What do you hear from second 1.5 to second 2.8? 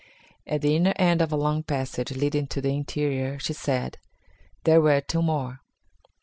passage leading to the